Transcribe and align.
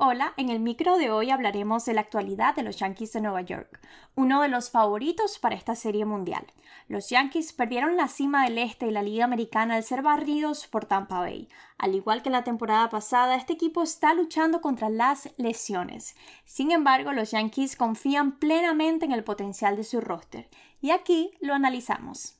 Hola, 0.00 0.32
en 0.36 0.48
el 0.48 0.60
micro 0.60 0.96
de 0.96 1.10
hoy 1.10 1.30
hablaremos 1.30 1.84
de 1.84 1.92
la 1.92 2.02
actualidad 2.02 2.54
de 2.54 2.62
los 2.62 2.76
Yankees 2.76 3.12
de 3.14 3.20
Nueva 3.20 3.40
York, 3.40 3.80
uno 4.14 4.42
de 4.42 4.48
los 4.48 4.70
favoritos 4.70 5.40
para 5.40 5.56
esta 5.56 5.74
serie 5.74 6.04
mundial. 6.04 6.46
Los 6.86 7.10
Yankees 7.10 7.52
perdieron 7.52 7.96
la 7.96 8.06
cima 8.06 8.44
del 8.44 8.58
este 8.58 8.86
y 8.86 8.92
la 8.92 9.02
Liga 9.02 9.24
Americana 9.24 9.74
al 9.74 9.82
ser 9.82 10.02
barridos 10.02 10.68
por 10.68 10.84
Tampa 10.84 11.18
Bay. 11.18 11.48
Al 11.78 11.96
igual 11.96 12.22
que 12.22 12.30
la 12.30 12.44
temporada 12.44 12.88
pasada, 12.90 13.34
este 13.34 13.54
equipo 13.54 13.82
está 13.82 14.14
luchando 14.14 14.60
contra 14.60 14.88
las 14.88 15.30
lesiones. 15.36 16.14
Sin 16.44 16.70
embargo, 16.70 17.12
los 17.12 17.32
Yankees 17.32 17.74
confían 17.74 18.38
plenamente 18.38 19.04
en 19.04 19.10
el 19.10 19.24
potencial 19.24 19.74
de 19.74 19.82
su 19.82 20.00
roster. 20.00 20.48
Y 20.80 20.92
aquí 20.92 21.32
lo 21.40 21.54
analizamos. 21.54 22.37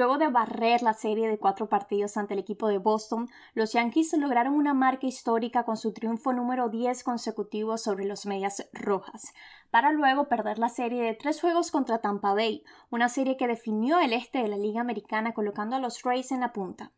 Luego 0.00 0.16
de 0.16 0.28
barrer 0.28 0.80
la 0.80 0.94
serie 0.94 1.28
de 1.28 1.38
cuatro 1.38 1.68
partidos 1.68 2.16
ante 2.16 2.32
el 2.32 2.40
equipo 2.40 2.68
de 2.68 2.78
Boston, 2.78 3.28
los 3.52 3.74
Yankees 3.74 4.14
lograron 4.16 4.54
una 4.54 4.72
marca 4.72 5.06
histórica 5.06 5.64
con 5.64 5.76
su 5.76 5.92
triunfo 5.92 6.32
número 6.32 6.70
10 6.70 7.04
consecutivo 7.04 7.76
sobre 7.76 8.06
los 8.06 8.24
Medias 8.24 8.66
Rojas, 8.72 9.34
para 9.70 9.92
luego 9.92 10.26
perder 10.26 10.58
la 10.58 10.70
serie 10.70 11.02
de 11.02 11.12
tres 11.12 11.42
juegos 11.42 11.70
contra 11.70 12.00
Tampa 12.00 12.32
Bay, 12.32 12.64
una 12.88 13.10
serie 13.10 13.36
que 13.36 13.46
definió 13.46 14.00
el 14.00 14.14
este 14.14 14.38
de 14.38 14.48
la 14.48 14.56
Liga 14.56 14.80
Americana 14.80 15.34
colocando 15.34 15.76
a 15.76 15.80
los 15.80 16.02
Rays 16.02 16.32
en 16.32 16.40
la 16.40 16.54
punta. 16.54 16.92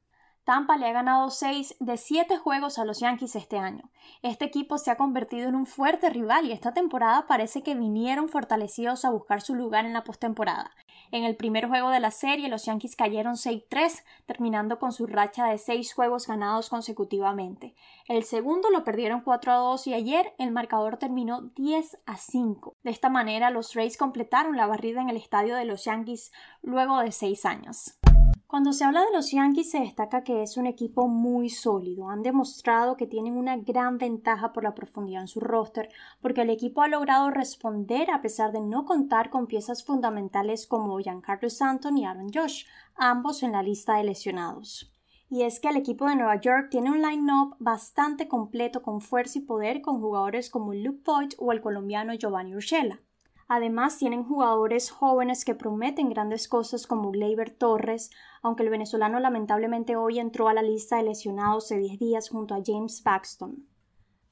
Tampa 0.45 0.77
le 0.77 0.89
ha 0.89 0.93
ganado 0.93 1.31
6 1.31 1.77
de 1.79 1.97
7 1.97 2.37
juegos 2.37 2.81
a 2.81 2.85
los 2.85 2.99
Yankees 2.99 3.37
este 3.37 3.59
año. 3.59 3.91
Este 4.23 4.45
equipo 4.45 4.77
se 4.77 4.91
ha 4.91 4.97
convertido 4.97 5.49
en 5.49 5.55
un 5.55 5.67
fuerte 5.67 6.11
rival 6.11 6.47
y 6.47 6.53
esta 6.53 6.75
temporada 6.75 7.29
parece 7.29 7.63
que 7.63 7.77
vinieron 7.77 8.29
fortalecidos 8.29 9.05
a 9.05 9.11
buscar 9.11 9.41
su 9.41 9.55
lugar 9.55 9.87
en 9.87 9.93
la 9.93 10.03
postemporada. 10.03 10.73
En 11.13 11.23
el 11.23 11.37
primer 11.37 11.69
juego 11.69 11.91
de 11.91 12.01
la 12.01 12.11
serie, 12.11 12.49
los 12.49 12.65
Yankees 12.65 12.97
cayeron 12.97 13.35
6-3, 13.35 14.03
terminando 14.27 14.81
con 14.81 14.93
su 14.93 15.07
racha 15.07 15.47
de 15.47 15.59
6 15.59 15.95
juegos 15.95 16.27
ganados 16.27 16.71
consecutivamente. 16.71 17.77
El 18.09 18.25
segundo 18.25 18.69
lo 18.71 18.83
perdieron 18.83 19.23
4-2 19.23 19.87
y 19.87 19.95
ayer 19.95 20.35
el 20.39 20.51
marcador 20.51 20.97
terminó 20.97 21.43
10-5. 21.53 22.75
De 22.83 22.91
esta 22.91 23.11
manera, 23.11 23.51
los 23.51 23.75
Rays 23.75 23.97
completaron 23.97 24.57
la 24.57 24.67
barrida 24.67 25.03
en 25.03 25.09
el 25.09 25.17
estadio 25.17 25.55
de 25.55 25.67
los 25.67 25.85
Yankees 25.85 26.33
luego 26.63 26.99
de 26.99 27.13
6 27.13 27.45
años. 27.45 28.02
Cuando 28.53 28.75
se 28.75 28.85
habla 28.85 29.01
de 29.01 29.13
los 29.15 29.31
Yankees 29.31 29.71
se 29.71 29.81
destaca 29.81 30.25
que 30.25 30.43
es 30.43 30.59
un 30.59 30.67
equipo 30.67 31.09
muy 31.09 31.49
sólido. 31.49 32.11
Han 32.11 32.23
demostrado 32.23 32.99
que 32.99 33.07
tienen 33.07 33.39
una 33.39 33.57
gran 33.57 33.97
ventaja 33.97 34.53
por 34.53 34.63
la 34.63 34.75
profundidad 34.75 35.23
en 35.23 35.27
su 35.27 35.41
roster, 35.41 35.89
porque 36.21 36.43
el 36.43 36.51
equipo 36.51 36.83
ha 36.83 36.89
logrado 36.89 37.31
responder 37.31 38.11
a 38.11 38.21
pesar 38.21 38.53
de 38.53 38.61
no 38.61 38.85
contar 38.85 39.31
con 39.31 39.47
piezas 39.47 39.83
fundamentales 39.83 40.67
como 40.67 40.99
Giancarlo 40.99 41.49
Stanton 41.49 41.97
y 41.97 42.05
Aaron 42.05 42.31
Josh, 42.31 42.67
ambos 42.95 43.43
en 43.43 43.53
la 43.53 43.63
lista 43.63 43.97
de 43.97 44.05
lesionados. 44.05 44.93
Y 45.31 45.45
es 45.45 45.59
que 45.59 45.69
el 45.69 45.79
equipo 45.79 46.07
de 46.07 46.17
Nueva 46.17 46.39
York 46.39 46.69
tiene 46.71 46.91
un 46.91 47.01
line-up 47.01 47.57
bastante 47.59 48.29
completo 48.29 48.83
con 48.83 49.01
fuerza 49.01 49.39
y 49.39 49.43
poder 49.47 49.81
con 49.81 49.99
jugadores 49.99 50.51
como 50.51 50.75
Luke 50.75 51.01
Voigt 51.07 51.37
o 51.39 51.53
el 51.53 51.63
colombiano 51.63 52.13
Giovanni 52.13 52.55
Urshela. 52.55 53.01
Además, 53.55 53.99
tienen 53.99 54.25
jugadores 54.25 54.91
jóvenes 54.91 55.45
que 55.45 55.55
prometen 55.55 56.09
grandes 56.09 56.49
cosas 56.49 56.87
como 56.87 57.11
Gleyber 57.11 57.51
Torres, 57.51 58.11
aunque 58.41 58.63
el 58.63 58.71
venezolano 58.71 59.21
lamentablemente 59.21 59.95
hoy 59.95 60.21
entró 60.21 60.49
a 60.49 60.55
la 60.55 60.63
lista 60.63 60.97
de 60.97 61.03
lesionados 61.03 61.69
de 61.69 61.77
10 61.77 61.99
días 61.99 62.31
junto 62.31 62.55
a 62.55 62.63
James 62.65 63.03
Paxton. 63.03 63.69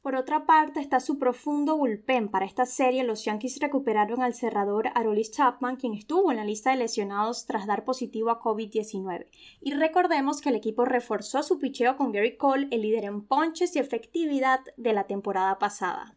Por 0.00 0.14
otra 0.14 0.46
parte, 0.46 0.80
está 0.80 1.00
su 1.00 1.18
profundo 1.18 1.76
bullpen. 1.76 2.30
Para 2.30 2.46
esta 2.46 2.64
serie, 2.64 3.04
los 3.04 3.22
Yankees 3.26 3.58
recuperaron 3.60 4.22
al 4.22 4.32
cerrador 4.32 4.88
Arolis 4.94 5.32
Chapman, 5.32 5.76
quien 5.76 5.92
estuvo 5.92 6.30
en 6.30 6.38
la 6.38 6.44
lista 6.46 6.70
de 6.70 6.78
lesionados 6.78 7.44
tras 7.44 7.66
dar 7.66 7.84
positivo 7.84 8.30
a 8.30 8.40
COVID-19. 8.40 9.26
Y 9.60 9.74
recordemos 9.74 10.40
que 10.40 10.48
el 10.48 10.54
equipo 10.54 10.86
reforzó 10.86 11.42
su 11.42 11.58
picheo 11.58 11.98
con 11.98 12.10
Gary 12.10 12.38
Cole, 12.38 12.68
el 12.70 12.80
líder 12.80 13.04
en 13.04 13.20
ponches 13.26 13.76
y 13.76 13.80
efectividad 13.80 14.60
de 14.78 14.94
la 14.94 15.04
temporada 15.04 15.58
pasada. 15.58 16.16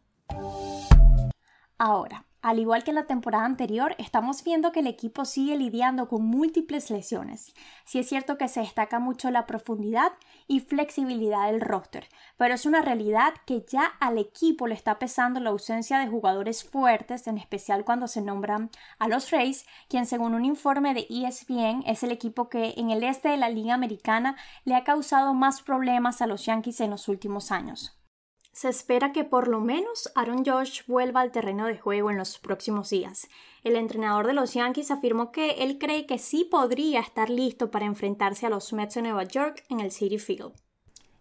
Ahora, 1.76 2.24
al 2.44 2.58
igual 2.58 2.84
que 2.84 2.92
la 2.92 3.06
temporada 3.06 3.46
anterior, 3.46 3.96
estamos 3.96 4.44
viendo 4.44 4.70
que 4.70 4.80
el 4.80 4.86
equipo 4.86 5.24
sigue 5.24 5.56
lidiando 5.56 6.08
con 6.08 6.26
múltiples 6.26 6.90
lesiones. 6.90 7.54
Sí 7.86 8.00
es 8.00 8.06
cierto 8.10 8.36
que 8.36 8.48
se 8.48 8.60
destaca 8.60 8.98
mucho 8.98 9.30
la 9.30 9.46
profundidad 9.46 10.12
y 10.46 10.60
flexibilidad 10.60 11.46
del 11.46 11.62
roster, 11.62 12.06
pero 12.36 12.52
es 12.52 12.66
una 12.66 12.82
realidad 12.82 13.32
que 13.46 13.64
ya 13.66 13.84
al 13.98 14.18
equipo 14.18 14.66
le 14.66 14.74
está 14.74 14.98
pesando 14.98 15.40
la 15.40 15.48
ausencia 15.48 15.98
de 15.98 16.06
jugadores 16.06 16.64
fuertes, 16.64 17.26
en 17.28 17.38
especial 17.38 17.86
cuando 17.86 18.08
se 18.08 18.20
nombran 18.20 18.68
a 18.98 19.08
los 19.08 19.30
Rays, 19.30 19.64
quien 19.88 20.04
según 20.04 20.34
un 20.34 20.44
informe 20.44 20.92
de 20.92 21.06
ESPN 21.08 21.82
es 21.86 22.02
el 22.02 22.12
equipo 22.12 22.50
que 22.50 22.74
en 22.76 22.90
el 22.90 23.04
este 23.04 23.30
de 23.30 23.38
la 23.38 23.48
Liga 23.48 23.72
Americana 23.72 24.36
le 24.66 24.74
ha 24.74 24.84
causado 24.84 25.32
más 25.32 25.62
problemas 25.62 26.20
a 26.20 26.26
los 26.26 26.44
Yankees 26.44 26.82
en 26.82 26.90
los 26.90 27.08
últimos 27.08 27.50
años. 27.50 27.96
Se 28.54 28.68
espera 28.68 29.10
que 29.10 29.24
por 29.24 29.48
lo 29.48 29.58
menos 29.58 30.12
Aaron 30.14 30.44
Josh 30.44 30.82
vuelva 30.86 31.22
al 31.22 31.32
terreno 31.32 31.66
de 31.66 31.76
juego 31.76 32.12
en 32.12 32.18
los 32.18 32.38
próximos 32.38 32.88
días. 32.88 33.26
El 33.64 33.74
entrenador 33.74 34.28
de 34.28 34.32
los 34.32 34.54
Yankees 34.54 34.92
afirmó 34.92 35.32
que 35.32 35.64
él 35.64 35.76
cree 35.76 36.06
que 36.06 36.18
sí 36.18 36.44
podría 36.48 37.00
estar 37.00 37.30
listo 37.30 37.72
para 37.72 37.84
enfrentarse 37.84 38.46
a 38.46 38.50
los 38.50 38.72
Mets 38.72 38.94
de 38.94 39.02
Nueva 39.02 39.24
York 39.24 39.64
en 39.70 39.80
el 39.80 39.90
City 39.90 40.18
Field. 40.18 40.52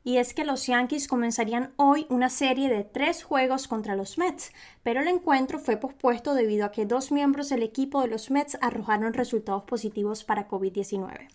Y 0.04 0.18
es 0.18 0.36
que 0.36 0.46
los 0.46 0.68
Yankees 0.68 1.08
comenzarían 1.08 1.74
hoy 1.78 2.06
una 2.10 2.30
serie 2.30 2.70
de 2.70 2.84
tres 2.84 3.24
juegos 3.24 3.68
contra 3.68 3.96
los 3.96 4.20
Mets, 4.20 4.52
pero 4.84 5.02
el 5.02 5.08
encuentro 5.08 5.58
fue 5.58 5.78
pospuesto 5.78 6.36
debido 6.36 6.66
a 6.66 6.72
que 6.72 6.86
dos 6.86 7.12
miembros 7.12 7.50
del 7.50 7.64
equipo 7.64 8.02
de 8.04 8.10
los 8.10 8.30
Mets 8.30 8.60
arrojaron 8.62 9.12
resultados 9.12 9.64
positivos 9.64 10.24
para 10.24 10.48
COVID-19. 10.48 11.30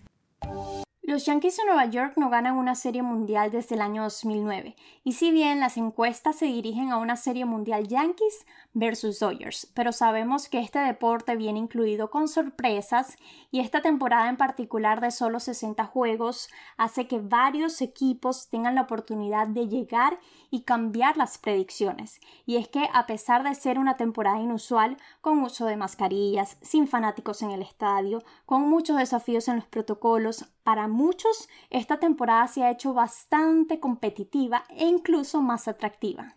Los 1.09 1.25
Yankees 1.25 1.57
de 1.57 1.65
Nueva 1.65 1.87
York 1.87 2.19
no 2.19 2.29
ganan 2.29 2.59
una 2.59 2.75
serie 2.75 3.01
mundial 3.01 3.51
desde 3.51 3.77
el 3.77 3.81
año 3.81 4.03
2009, 4.03 4.77
y 5.05 5.15
si 5.15 5.31
bien 5.31 5.59
las 5.59 5.79
encuestas 5.79 6.37
se 6.37 6.45
dirigen 6.45 6.91
a 6.93 6.99
una 6.99 7.17
serie 7.17 7.47
mundial 7.47 7.89
Yankees 7.89 8.45
versus 8.75 9.19
Dodgers, 9.19 9.73
pero 9.73 9.91
sabemos 9.93 10.51
que 10.51 10.59
este 10.59 10.81
deporte 10.81 11.35
viene 11.35 11.61
incluido 11.61 12.11
con 12.11 12.29
sorpresas 12.29 13.17
y 13.51 13.61
esta 13.61 13.81
temporada 13.81 14.29
en 14.29 14.37
particular 14.37 15.01
de 15.01 15.11
solo 15.11 15.41
60 15.41 15.83
juegos 15.87 16.51
hace 16.77 17.09
que 17.09 17.21
varios 17.21 17.81
equipos 17.81 18.51
tengan 18.51 18.75
la 18.75 18.83
oportunidad 18.83 19.47
de 19.47 19.67
llegar 19.67 20.21
y 20.51 20.65
cambiar 20.65 21.17
las 21.17 21.39
predicciones. 21.39 22.21
Y 22.45 22.57
es 22.57 22.69
que 22.69 22.87
a 22.93 23.07
pesar 23.07 23.45
de 23.45 23.55
ser 23.55 23.79
una 23.79 23.97
temporada 23.97 24.41
inusual, 24.41 24.99
con 25.23 25.39
uso 25.43 25.65
de 25.65 25.79
mascarillas, 25.79 26.59
sin 26.61 26.87
fanáticos 26.87 27.41
en 27.41 27.51
el 27.51 27.63
estadio, 27.63 28.23
con 28.45 28.69
muchos 28.69 28.99
desafíos 28.99 29.49
en 29.49 29.57
los 29.57 29.67
protocolos, 29.67 30.45
para 30.69 30.87
muchos, 30.99 31.49
esta 31.71 32.01
temporada 32.01 32.49
se 32.49 32.65
ha 32.65 32.73
hecho 32.73 32.93
bastante 32.93 33.79
competitiva 33.79 34.65
e 34.69 34.85
incluso 34.85 35.41
más 35.41 35.69
atractiva. 35.69 36.35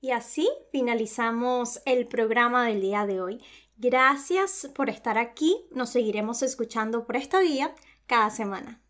Y 0.00 0.10
así 0.10 0.48
finalizamos 0.72 1.80
el 1.84 2.06
programa 2.06 2.66
del 2.66 2.80
día 2.80 3.06
de 3.06 3.20
hoy. 3.20 3.42
Gracias 3.76 4.70
por 4.74 4.88
estar 4.88 5.18
aquí. 5.18 5.66
Nos 5.70 5.90
seguiremos 5.90 6.42
escuchando 6.42 7.06
por 7.06 7.16
esta 7.16 7.40
vía 7.40 7.74
cada 8.06 8.30
semana. 8.30 8.83